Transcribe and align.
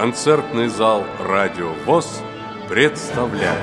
Концертный 0.00 0.68
зал 0.68 1.04
«Радио 1.18 1.74
ВОЗ» 1.84 2.22
представляет 2.70 3.60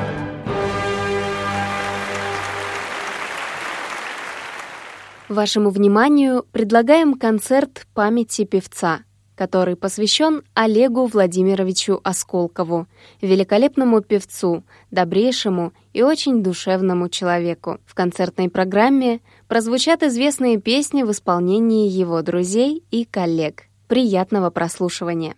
Вашему 5.29 5.71
вниманию 5.71 6.45
предлагаем 6.51 7.15
концерт 7.15 7.87
памяти 7.95 8.45
певца, 8.45 8.99
который 9.33 9.75
посвящен 9.75 10.43
Олегу 10.53 11.07
Владимировичу 11.07 12.01
Осколкову, 12.03 12.85
великолепному 13.19 14.01
певцу, 14.01 14.63
добрейшему 14.91 15.73
и 15.93 16.03
очень 16.03 16.43
душевному 16.43 17.09
человеку. 17.09 17.79
В 17.87 17.95
концертной 17.95 18.51
программе 18.51 19.21
прозвучат 19.47 20.03
известные 20.03 20.61
песни 20.61 21.01
в 21.01 21.09
исполнении 21.09 21.89
его 21.89 22.21
друзей 22.21 22.83
и 22.91 23.05
коллег. 23.05 23.63
Приятного 23.87 24.51
прослушивания! 24.51 25.35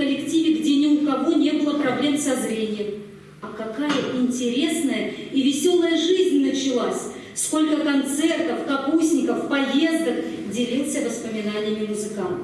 Коллективе, 0.00 0.54
где 0.54 0.76
ни 0.76 0.86
у 0.86 1.06
кого 1.06 1.32
не 1.34 1.52
было 1.52 1.78
проблем 1.78 2.16
со 2.16 2.34
зрением. 2.36 3.02
А 3.42 3.48
какая 3.48 3.90
интересная 4.18 5.12
и 5.32 5.42
веселая 5.42 5.96
жизнь 5.96 6.44
началась! 6.44 7.08
Сколько 7.34 7.76
концертов, 7.76 8.66
капустников, 8.66 9.48
поездок 9.48 10.16
делился 10.52 11.02
воспоминаниями 11.06 11.86
музыкант. 11.86 12.42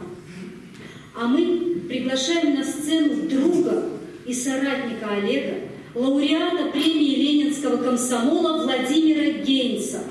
А 1.15 1.27
мы 1.27 1.83
приглашаем 1.89 2.55
на 2.55 2.65
сцену 2.65 3.29
друга 3.29 3.91
и 4.25 4.33
соратника 4.33 5.09
Олега, 5.11 5.57
лауреата 5.95 6.71
премии 6.73 7.17
Ленинского 7.17 7.79
комсомола 7.79 8.63
Владимира 8.63 9.43
Гейнса. 9.43 10.05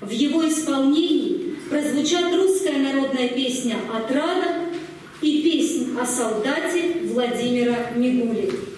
В 0.00 0.10
его 0.10 0.48
исполнении 0.48 1.56
прозвучат 1.68 2.34
русская 2.34 2.78
народная 2.78 3.28
песня 3.28 3.76
«Отрада» 3.92 4.64
и 5.22 5.42
песня 5.42 5.73
о 6.00 6.06
солдате 6.06 7.00
Владимира 7.04 7.90
Мигули. 7.94 8.73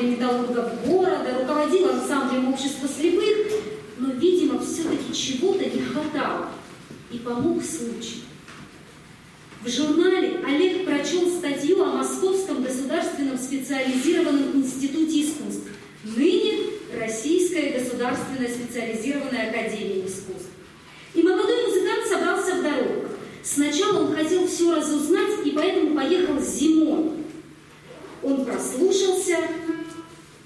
ансамбле 0.00 0.16
металлургов 0.16 0.86
города, 0.86 1.38
руководил 1.40 1.90
ансамблем 1.90 2.52
общества 2.52 2.88
слепых, 2.88 3.52
но, 3.98 4.12
видимо, 4.12 4.60
все-таки 4.60 5.12
чего-то 5.12 5.64
не 5.64 5.82
хватало. 5.82 6.48
И 7.10 7.18
помог 7.18 7.62
случай. 7.62 8.22
В 9.64 9.68
журнале 9.68 10.40
Олег 10.46 10.86
прочел 10.86 11.28
статью 11.28 11.82
о 11.82 11.96
Московском 11.96 12.62
государственном 12.62 13.36
специализированном 13.36 14.56
институте 14.56 15.22
искусств, 15.22 15.68
ныне 16.04 16.70
Российская 16.98 17.78
государственная 17.78 18.48
специализированная 18.48 19.50
академия 19.50 20.06
искусств. 20.06 20.48
И 21.14 21.22
молодой 21.22 21.66
музыкант 21.66 22.06
собрался 22.08 22.56
в 22.56 22.62
дорогу. 22.62 23.08
Сначала 23.42 24.06
он 24.06 24.14
хотел 24.14 24.46
все 24.46 24.74
разузнать 24.74 25.44
и 25.44 25.50
поэтому 25.50 25.94
поехал 25.94 26.40
зимой. 26.40 27.10
Он 28.22 28.44
прослушался, 28.44 29.38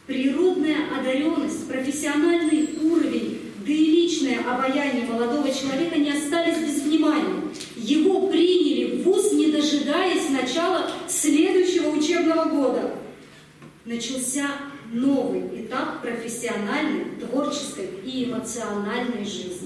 Природная 0.07 0.99
одаренность, 0.99 1.67
профессиональный 1.67 2.79
уровень, 2.83 3.41
да 3.67 3.73
и 3.73 3.87
личное 3.87 4.41
обаяние 4.41 5.07
молодого 5.07 5.51
человека 5.51 5.97
не 5.97 6.11
остались 6.11 6.59
без 6.59 6.83
внимания. 6.83 7.43
Его 7.75 8.29
приняли 8.29 8.97
в 8.97 9.05
ВУЗ, 9.05 9.33
не 9.33 9.51
дожидаясь 9.51 10.29
начала 10.29 10.91
следующего 11.09 11.89
учебного 11.89 12.51
года. 12.51 12.97
Начался 13.87 14.47
новый 14.93 15.65
этап 15.65 16.03
профессиональной, 16.03 17.07
творческой 17.19 17.89
и 18.05 18.27
эмоциональной 18.27 19.25
жизни. 19.25 19.64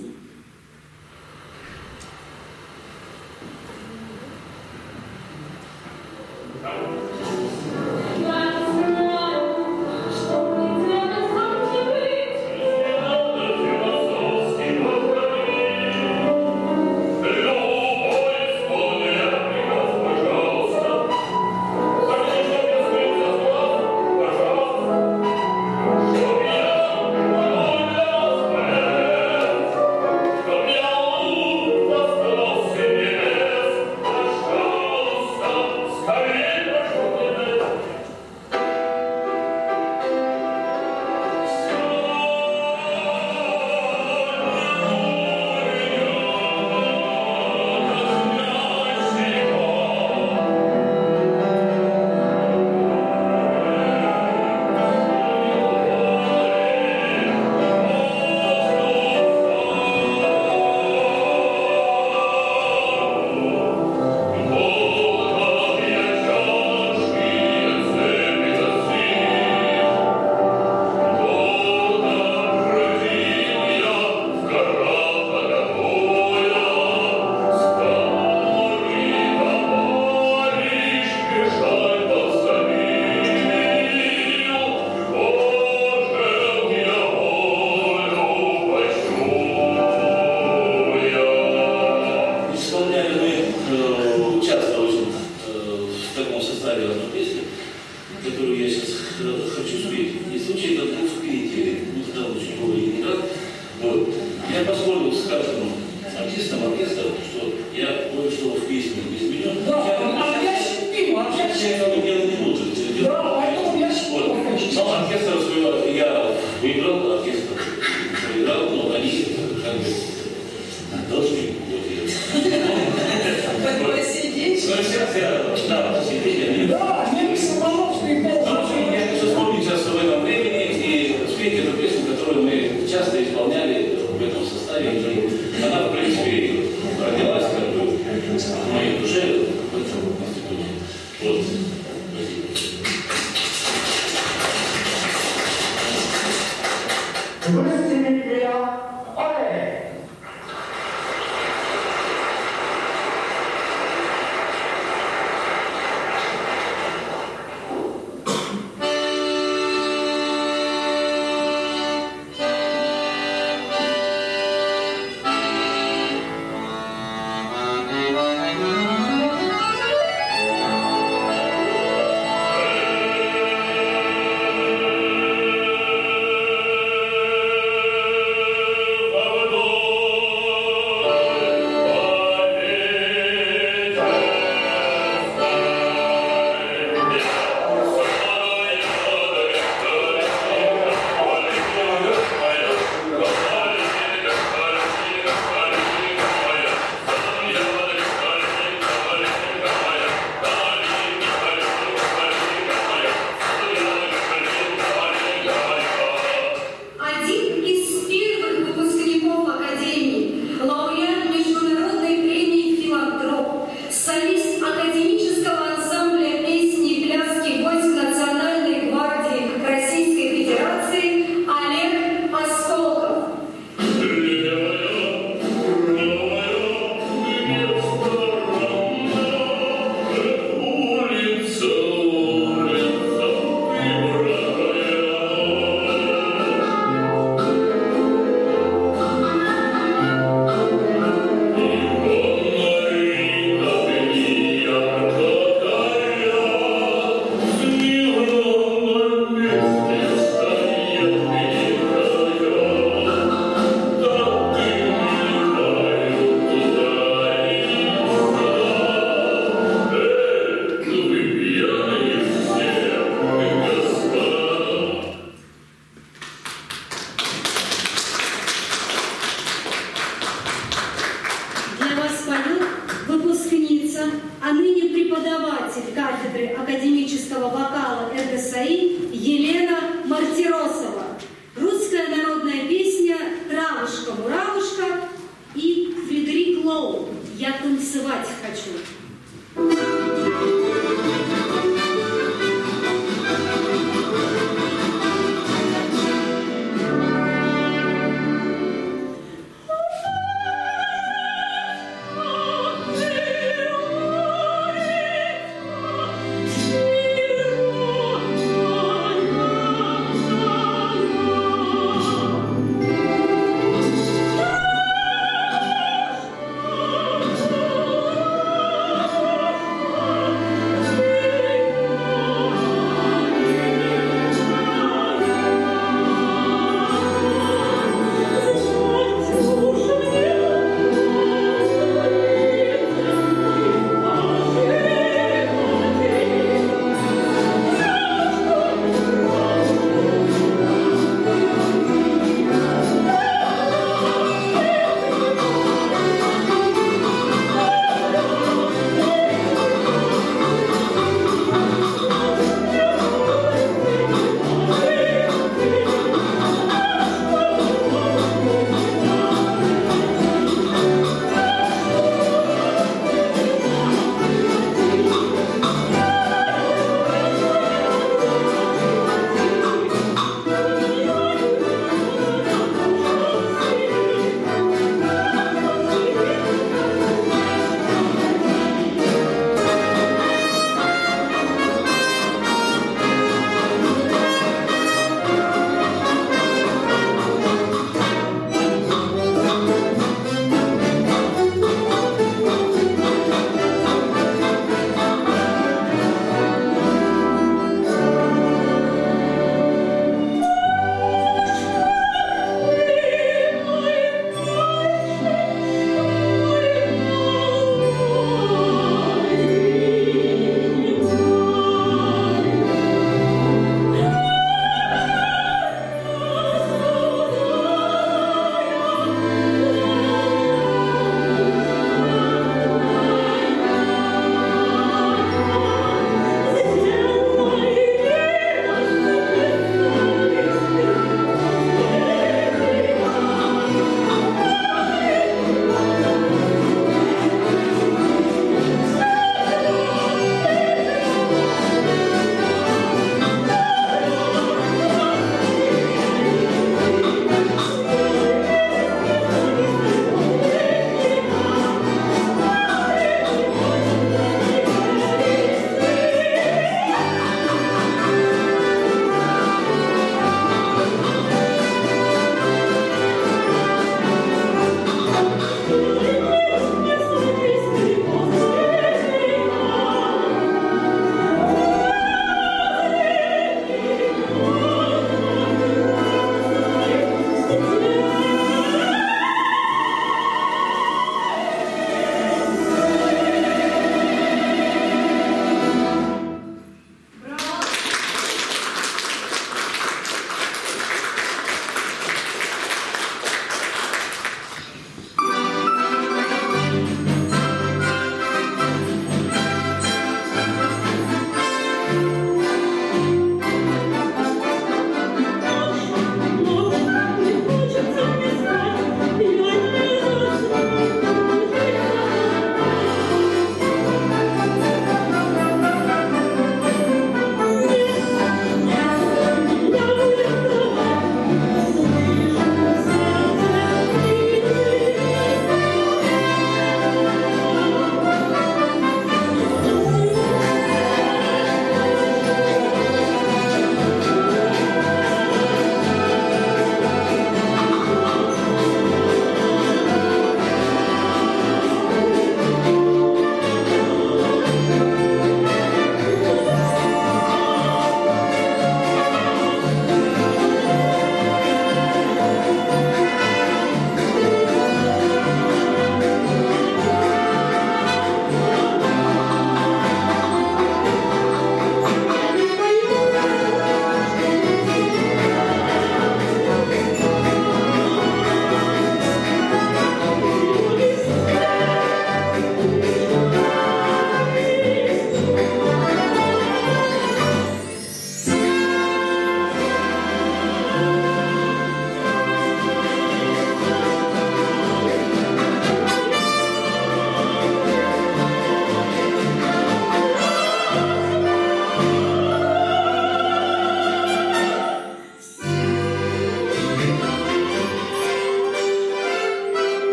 Я 104.58 104.64
поскольку 104.64 105.14
сказано 105.14 105.70
артистом 106.18 106.64
оркестра, 106.64 107.04
что 107.30 107.54
я 107.72 108.10
кое-что 108.10 108.54
в 108.54 108.66
песне 108.66 109.02
изменю. 109.16 109.52
Да, 109.64 109.86
я... 109.86 110.08
опять 110.08 110.34
я 110.34 110.34
опять 110.34 110.66
шипим. 110.66 111.16
А 111.16 111.30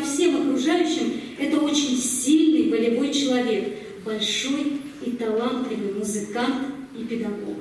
всем 0.00 0.42
окружающим, 0.42 1.20
это 1.38 1.58
очень 1.58 1.96
сильный 1.96 2.70
волевой 2.70 3.12
человек, 3.12 3.76
большой 4.04 4.80
и 5.04 5.10
талантливый 5.12 5.94
музыкант 5.94 6.66
и 6.96 7.04
педагог. 7.04 7.56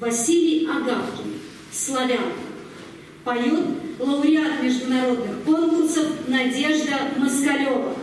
Василий 0.00 0.66
Агавкин, 0.66 1.34
славян, 1.72 2.32
поет 3.24 3.64
лауреат 3.98 4.62
международных 4.62 5.42
конкурсов 5.44 6.06
Надежда 6.28 7.12
Москалева. 7.16 7.93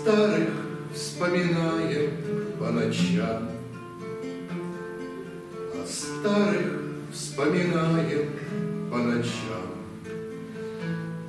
старых 0.00 0.50
вспоминаем 0.94 2.12
по 2.58 2.70
ночам, 2.70 3.48
О 5.74 5.86
старых 5.86 6.72
вспоминаем 7.12 8.30
по 8.90 8.98
ночам, 8.98 9.74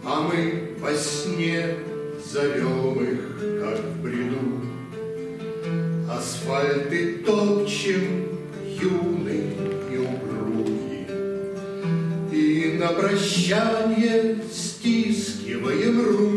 А 0.05 0.21
мы 0.21 0.75
во 0.79 0.93
сне 0.93 1.75
зовем 2.31 3.03
их, 3.03 3.19
как 3.61 3.79
в 3.79 4.01
бреду, 4.03 4.61
Асфальты 6.11 7.23
топчем 7.25 8.27
юный 8.65 9.57
и 9.91 9.97
упругий, 9.97 11.07
И 12.31 12.77
на 12.77 12.89
прощание 12.89 14.37
стискиваем 14.51 16.05
руки. 16.05 16.28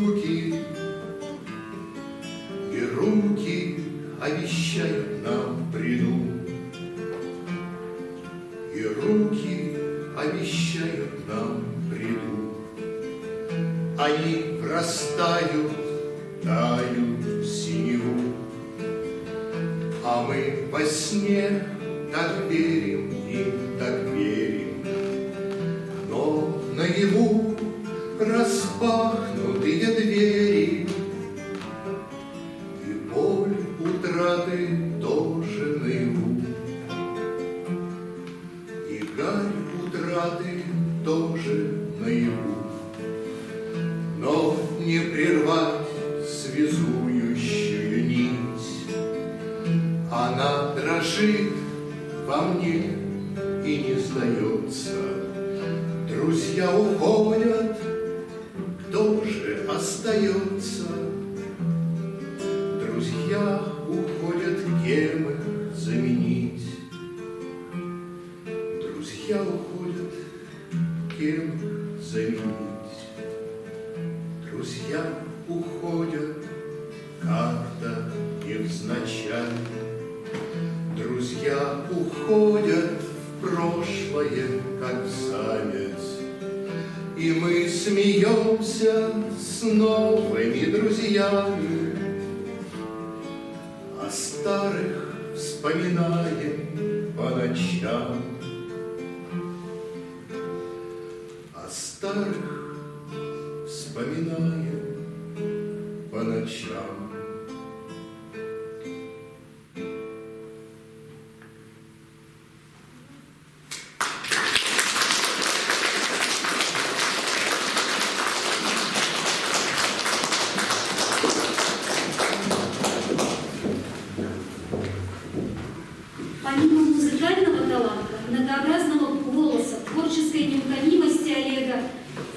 многообразного 128.33 129.15
голоса, 129.31 129.77
творческой 129.87 130.47
неутомимости 130.47 131.31
Олега 131.31 131.83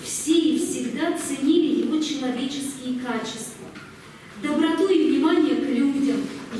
все 0.03 0.33
и 0.33 0.59
всегда 0.59 1.17
ценили 1.17 1.81
его 1.81 2.01
человеческие 2.01 2.99
качества. 2.99 3.67
Доброту 4.43 4.89
и 4.89 5.09
внимание 5.09 5.55
к 5.55 5.69
людям, 5.69 6.17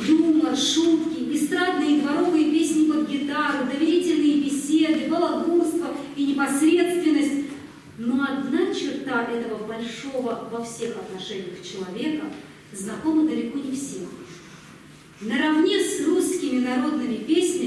юмор, 0.08 0.56
шутки, 0.56 1.36
эстрадные 1.36 1.98
и 1.98 2.02
дворовые 2.02 2.52
песни 2.52 2.90
под 2.90 3.10
гитару, 3.10 3.66
доверительные 3.66 4.44
беседы, 4.44 5.10
балагурство 5.10 5.90
и 6.16 6.28
непосредственность. 6.28 7.46
Но 7.98 8.24
одна 8.24 8.74
черта 8.74 9.24
этого 9.24 9.66
большого 9.68 10.50
во 10.52 10.64
всех 10.64 10.96
отношениях 10.98 11.62
человека 11.64 12.26
знакома 12.74 13.28
далеко 13.28 13.58
не 13.60 13.76
всем. 13.76 14.08
Наравне 15.22 15.80
с 15.80 16.06
русскими 16.06 16.60
народными 16.60 17.18
песнями 17.18 17.65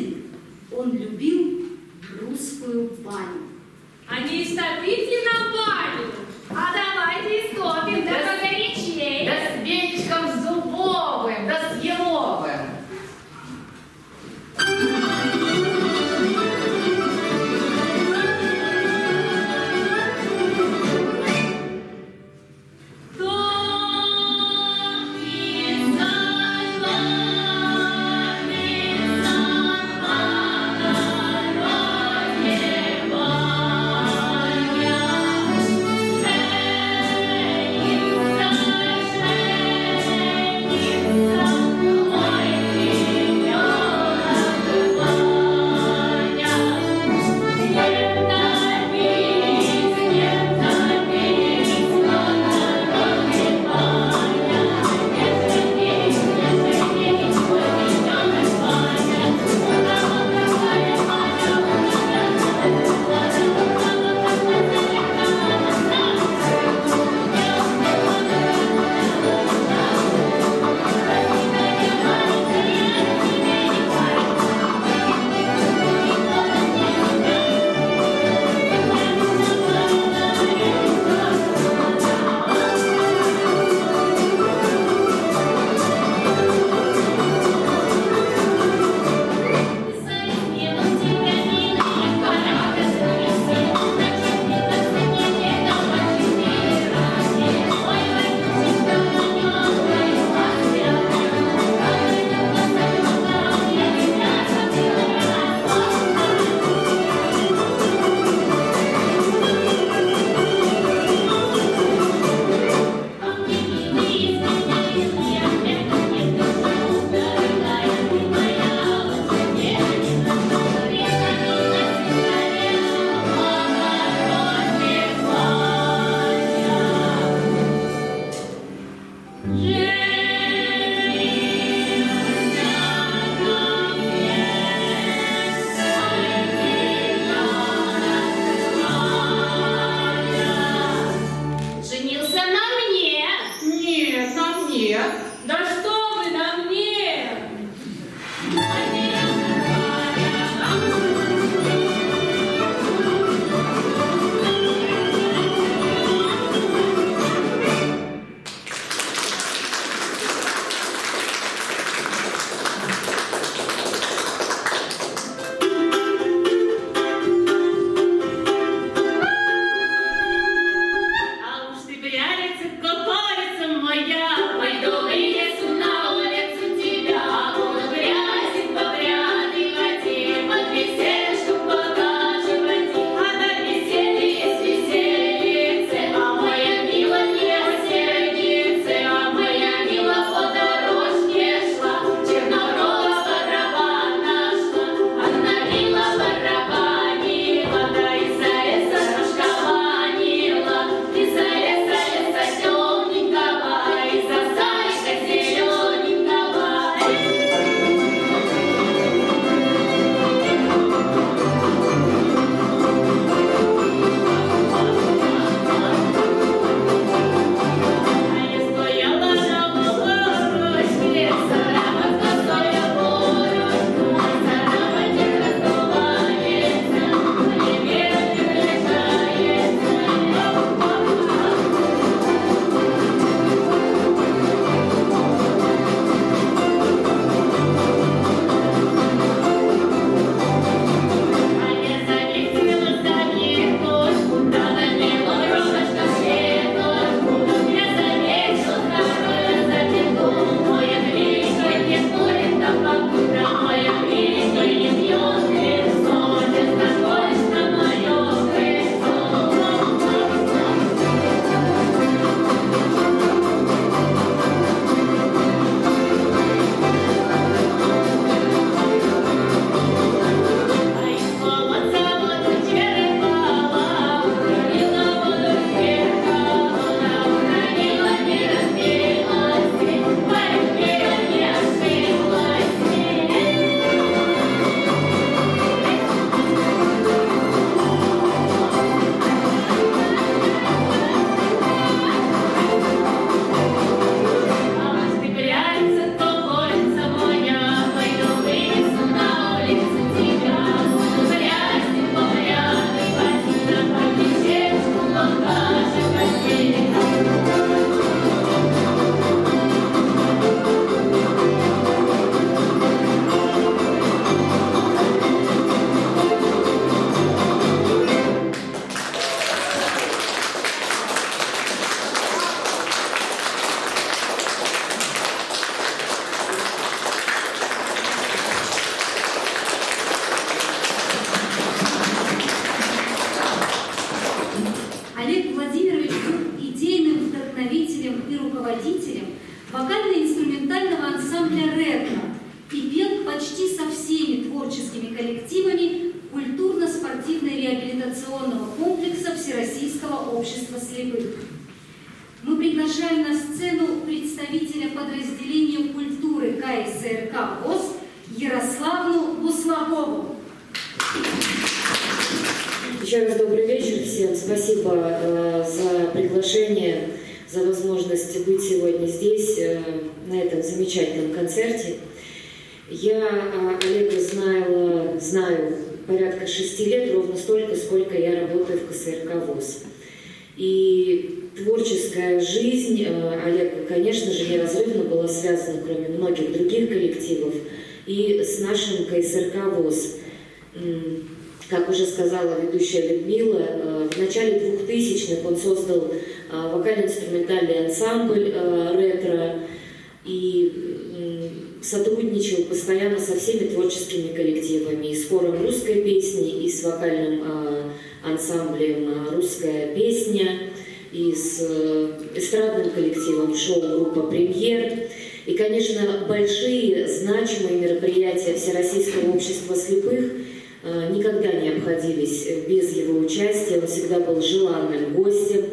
никогда 421.19 421.53
не 421.53 421.71
обходились 421.71 422.47
без 422.67 422.97
его 422.97 423.19
участия, 423.21 423.79
он 423.79 423.87
всегда 423.87 424.21
был 424.21 424.41
желанным 424.41 425.15
гостем, 425.15 425.65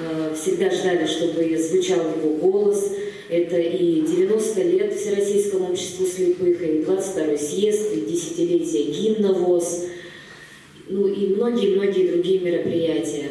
э, 0.00 0.34
всегда 0.34 0.70
ждали, 0.70 1.06
чтобы 1.06 1.56
звучал 1.58 2.00
его 2.00 2.34
голос. 2.36 2.92
Это 3.28 3.58
и 3.58 4.02
90 4.02 4.62
лет 4.62 4.94
Всероссийскому 4.94 5.70
обществу 5.70 6.06
слепых, 6.06 6.62
и 6.62 6.82
22 6.82 7.38
съезд, 7.38 7.92
и 7.94 8.00
десятилетие 8.00 8.92
гимна 8.92 9.32
ВОЗ, 9.32 9.86
ну 10.88 11.06
и 11.06 11.34
многие-многие 11.34 12.08
другие 12.08 12.40
мероприятия. 12.40 13.28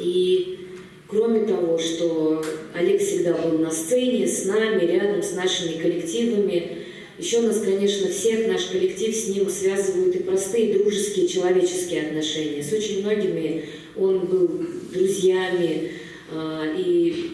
И 0.00 0.58
кроме 1.06 1.46
того, 1.46 1.78
что 1.78 2.42
Олег 2.74 3.00
всегда 3.00 3.34
был 3.34 3.58
на 3.58 3.70
сцене, 3.70 4.26
с 4.26 4.46
нами, 4.46 4.84
рядом 4.84 5.22
с 5.22 5.32
нашими 5.34 5.80
коллективами, 5.80 6.83
еще 7.18 7.42
нас, 7.42 7.60
конечно, 7.60 8.08
всех, 8.08 8.48
наш 8.48 8.66
коллектив 8.66 9.14
с 9.14 9.28
ним 9.28 9.48
связывают 9.48 10.16
и 10.16 10.22
простые 10.24 10.74
дружеские 10.74 11.28
человеческие 11.28 12.08
отношения. 12.08 12.62
С 12.62 12.72
очень 12.72 13.02
многими 13.02 13.66
он 13.96 14.26
был 14.26 14.66
друзьями. 14.92 15.92
А, 16.32 16.74
и, 16.76 17.30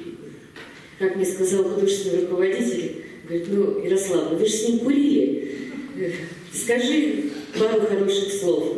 как 0.98 1.16
мне 1.16 1.24
сказал 1.24 1.64
художественный 1.64 2.22
руководитель, 2.22 3.04
говорит, 3.26 3.46
ну, 3.50 3.82
Ярослав, 3.82 4.32
ну 4.32 4.38
вы 4.38 4.46
же 4.46 4.52
с 4.52 4.68
ним 4.68 4.80
курили. 4.80 5.54
Скажи 6.52 7.30
пару 7.58 7.80
хороших 7.80 8.32
слов. 8.34 8.76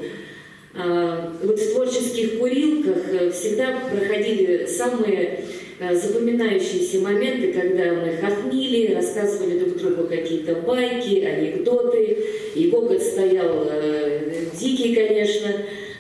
А, 0.74 1.36
вот 1.42 1.58
в 1.58 1.72
творческих 1.72 2.38
курилках 2.38 3.08
э, 3.08 3.30
всегда 3.32 3.80
проходили 3.90 4.66
самые 4.66 5.44
запоминающиеся 5.78 7.01
моменты, 7.01 7.53
когда 7.53 7.93
мы 7.94 8.16
хохмили, 8.20 8.94
рассказывали 8.94 9.59
друг 9.59 9.77
другу 9.78 10.09
какие-то 10.09 10.57
байки, 10.57 11.24
анекдоты. 11.24 12.19
И 12.55 12.69
гогот 12.69 13.03
стоял 13.03 13.66
э, 13.70 14.47
дикий, 14.59 14.94
конечно, 14.94 15.49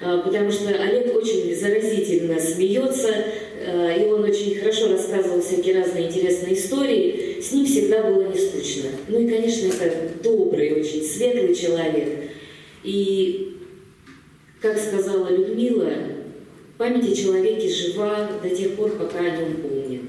а, 0.00 0.18
потому 0.18 0.50
что 0.50 0.68
Олег 0.68 1.14
очень 1.16 1.54
заразительно 1.54 2.38
смеется, 2.38 3.08
и 3.64 4.04
он 4.06 4.24
очень 4.24 4.56
хорошо 4.56 4.90
рассказывал 4.90 5.40
всякие 5.40 5.78
разные 5.78 6.08
интересные 6.08 6.54
истории. 6.54 7.40
С 7.40 7.52
ним 7.52 7.64
всегда 7.64 8.02
было 8.02 8.28
не 8.28 8.36
скучно. 8.36 8.90
Ну 9.06 9.20
и, 9.20 9.28
конечно, 9.28 9.68
это 9.68 10.10
добрый, 10.22 10.72
очень 10.80 11.04
светлый 11.04 11.54
человек. 11.54 12.08
И 12.82 13.56
как 14.62 14.78
сказала 14.78 15.28
Людмила, 15.28 15.92
память 16.82 17.12
о 17.12 17.14
человеке 17.14 17.68
жива 17.68 18.28
до 18.42 18.50
тех 18.50 18.74
пор, 18.74 18.90
пока 18.96 19.20
о 19.20 19.36
нем 19.36 19.58
помнят. 19.58 20.02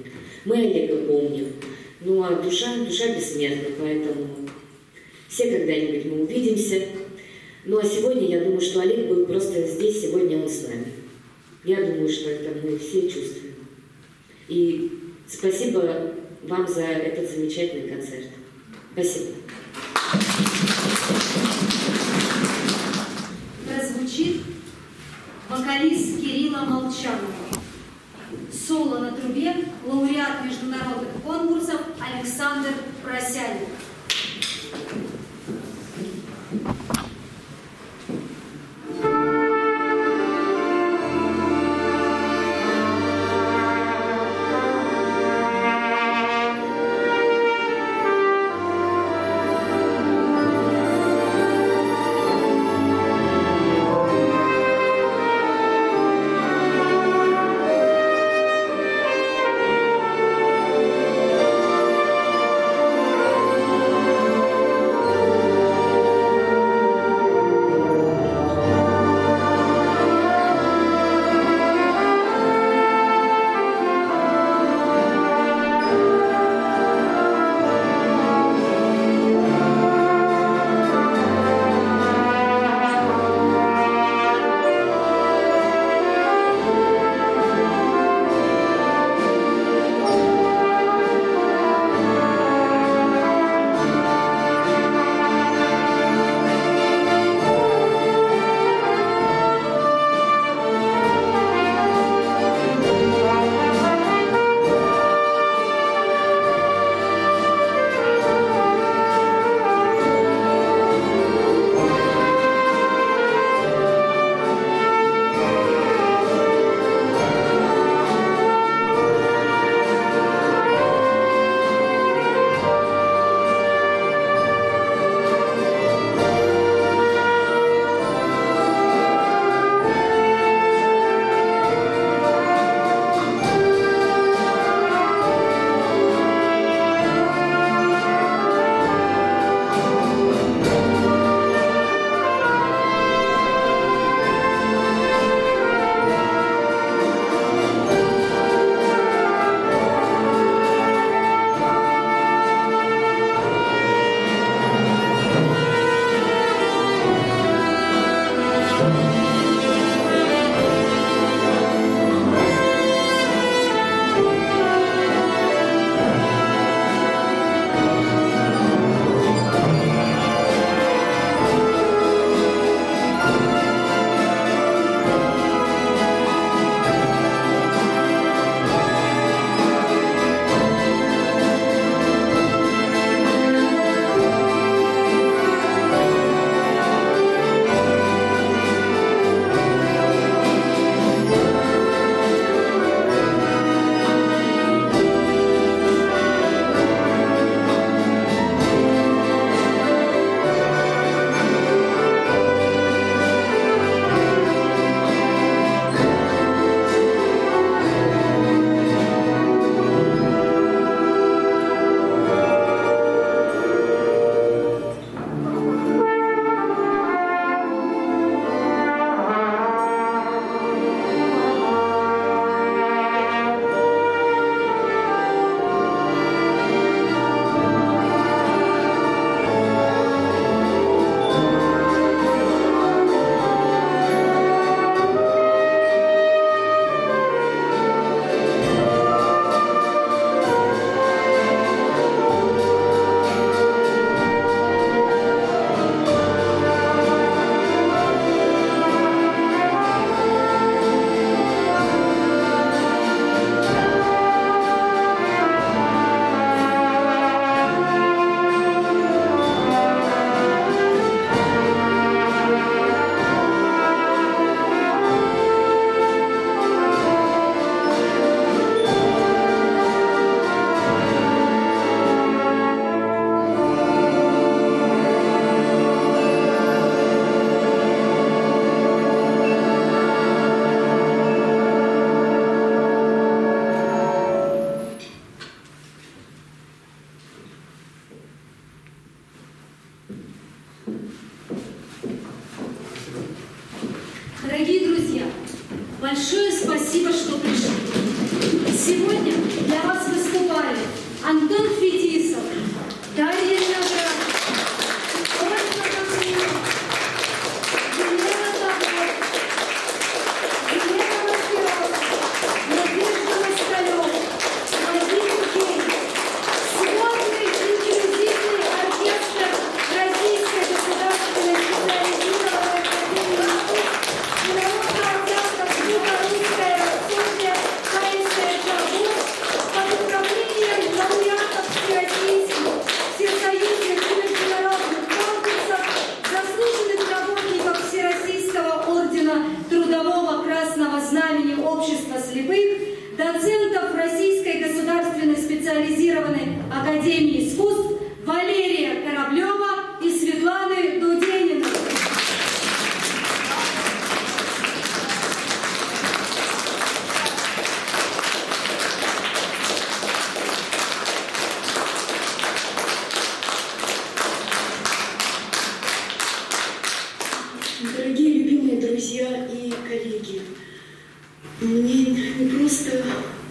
Мы 0.44 0.56
Олега 0.56 1.06
помним. 1.06 1.54
Ну 2.02 2.24
а 2.24 2.42
душа, 2.42 2.84
душа 2.84 3.16
бессмертна, 3.16 3.76
поэтому 3.80 4.50
все 5.30 5.52
когда-нибудь 5.52 6.06
мы 6.06 6.24
увидимся. 6.24 6.88
Ну 7.66 7.78
а 7.78 7.84
сегодня 7.84 8.28
я 8.28 8.44
думаю, 8.44 8.60
что 8.60 8.82
Олег 8.82 9.08
был 9.08 9.28
просто 9.28 9.68
здесь, 9.68 10.02
сегодня 10.02 10.42
он 10.42 10.50
с 10.50 10.68
нами. 10.68 10.88
Я 11.64 11.76
думаю, 11.76 12.10
что 12.10 12.32
это 12.32 12.50
мы 12.64 12.80
все 12.80 13.04
чувствуем. 13.04 13.54
И 14.48 14.94
спасибо 15.28 16.16
вам 16.42 16.68
за 16.68 16.82
этот 16.82 17.30
замечательный 17.30 17.88
концерт. 17.88 18.30
Спасибо. 18.94 19.28
прозвучит 23.68 24.38
вокалист 25.58 26.20
Кирилла 26.20 26.62
Молчанова. 26.66 27.34
Соло 28.52 29.00
на 29.00 29.12
трубе 29.12 29.66
лауреат 29.86 30.46
международных 30.46 31.22
конкурсов 31.24 31.82
Александр 32.00 32.74
Просянин. 33.04 33.68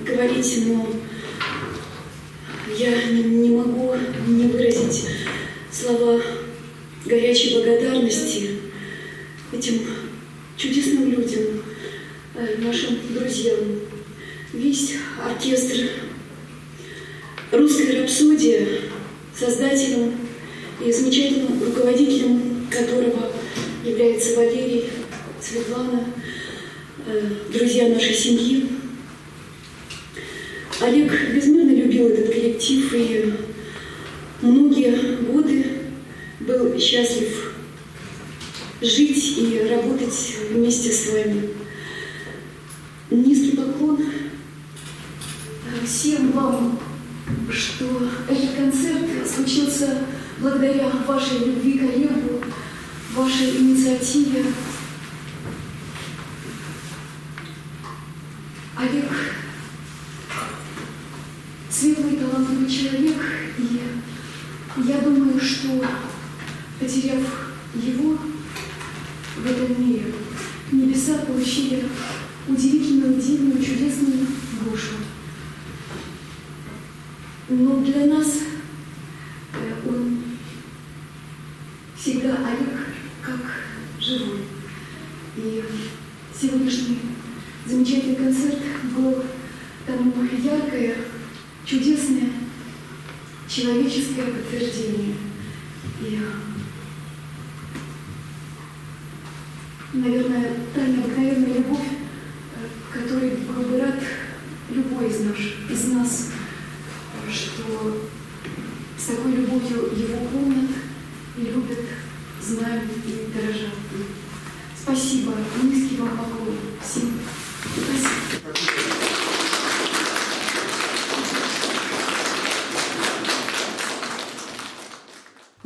говорить 0.04 0.66
но 0.66 0.88
я 2.76 3.04
не 3.10 3.50
могу 3.50 3.94
не 4.26 4.46
выразить 4.46 5.06
слова 5.70 6.20
горячей 7.04 7.54
благодарности 7.54 8.50
этим 9.52 9.80
чудесным 10.56 11.10
людям, 11.10 11.62
э, 12.34 12.56
нашим 12.58 12.98
друзьям. 13.10 13.58
Весь 14.52 14.94
оркестр 15.24 15.88
русской 17.50 18.00
рапсодия», 18.00 18.66
создателем 19.38 20.14
и 20.84 20.92
замечательным 20.92 21.62
руководителем 21.64 22.66
которого 22.70 23.32
является 23.84 24.36
Валерий, 24.36 24.84
Светлана, 25.40 26.04
э, 27.06 27.30
друзья 27.52 27.88
нашей 27.88 28.14
семьи, 28.14 28.61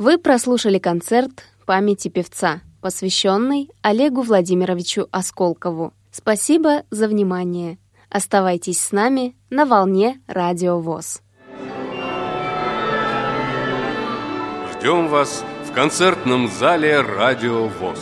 Вы 0.07 0.17
прослушали 0.17 0.79
концерт 0.79 1.43
памяти 1.65 2.07
певца, 2.07 2.61
посвященный 2.79 3.69
Олегу 3.81 4.21
Владимировичу 4.21 5.09
Осколкову. 5.11 5.91
Спасибо 6.11 6.83
за 6.89 7.09
внимание. 7.09 7.77
Оставайтесь 8.09 8.81
с 8.81 8.93
нами 8.93 9.35
на 9.49 9.65
волне 9.65 10.21
Радио 10.25 10.79
ВОЗ. 10.79 11.21
Ждем 14.71 15.09
вас 15.09 15.43
в 15.69 15.73
концертном 15.73 16.47
зале 16.47 17.01
«Радио 17.01 17.67
ВОЗ». 17.67 17.99